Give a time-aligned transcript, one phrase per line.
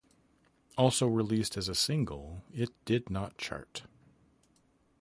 [0.79, 3.83] Also released as a single, it did not chart.